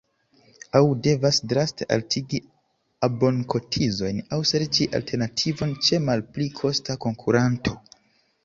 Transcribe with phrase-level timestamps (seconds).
[0.77, 2.39] Aŭ devas draste altigi
[3.09, 7.77] abonkotizojn aŭ serĉi alternativon ĉe malpli kosta konkuranto.